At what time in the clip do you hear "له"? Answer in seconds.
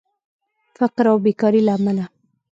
1.67-1.71